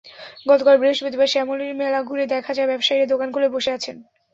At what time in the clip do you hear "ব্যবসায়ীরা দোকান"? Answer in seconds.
2.71-3.29